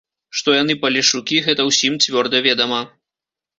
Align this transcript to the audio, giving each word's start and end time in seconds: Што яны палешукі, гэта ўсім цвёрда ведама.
Што 0.37 0.55
яны 0.61 0.75
палешукі, 0.85 1.37
гэта 1.49 1.67
ўсім 1.69 2.01
цвёрда 2.07 2.43
ведама. 2.49 2.83